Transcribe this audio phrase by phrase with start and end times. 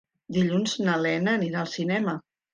[0.37, 2.19] Dilluns na Lena anirà al cinema.